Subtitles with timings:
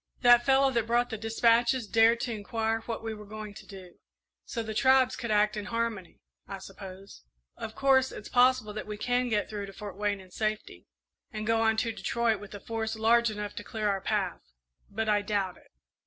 [0.21, 3.99] That fellow that brought the despatches dared to inquire what we were going to do
[4.45, 7.21] so the tribes could act in harmony, I suppose!
[7.55, 10.87] Of course, it's possible that we can get through to Fort Wayne in safety,
[11.31, 14.41] and go on to Detroit with a force large enough to clear our path
[14.89, 15.71] but I doubt it."